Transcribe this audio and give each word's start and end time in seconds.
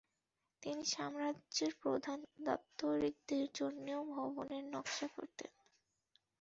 তিনি 0.63 0.83
সাম্রাজ্যের 0.85 1.73
প্রধান 1.81 2.19
দাপ্তরিকদের 2.43 3.45
জন্যেও 3.53 4.01
ভবনের 4.13 4.63
নকশা 4.65 5.07
করতেন। 5.07 5.51